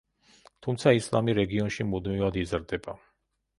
თუმცა, 0.67 0.93
ისლამი 0.99 1.35
რეგიონში 1.41 1.87
მუდმივად 1.93 2.43
იზრდება. 2.47 2.99